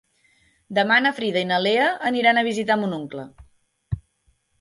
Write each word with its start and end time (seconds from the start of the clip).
Demà 0.77 0.95
na 1.05 1.11
Frida 1.17 1.43
i 1.45 1.47
na 1.49 1.59
Lea 1.65 1.83
aniran 2.11 2.39
a 2.39 2.45
visitar 2.47 2.79
mon 2.85 2.97
oncle. 3.01 3.27